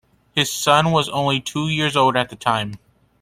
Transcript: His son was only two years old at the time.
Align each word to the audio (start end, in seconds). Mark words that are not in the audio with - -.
His 0.33 0.51
son 0.51 0.89
was 0.89 1.09
only 1.09 1.39
two 1.39 1.69
years 1.69 1.95
old 1.95 2.17
at 2.17 2.29
the 2.31 2.35
time. 2.35 2.79